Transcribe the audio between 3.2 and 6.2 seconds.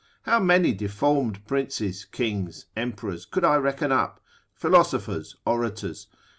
could I reckon up, philosophers, orators?